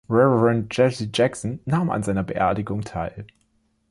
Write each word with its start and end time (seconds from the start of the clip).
Reverend 0.07 0.71
Jesse 0.71 1.05
Jackson 1.05 1.59
nahm 1.67 1.91
an 1.91 2.01
seiner 2.01 2.23
Beerdigung 2.23 2.81
teil. 2.81 3.27